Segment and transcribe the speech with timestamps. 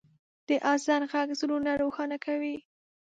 [0.47, 2.55] د اذان ږغ زړونه روښانه کوي.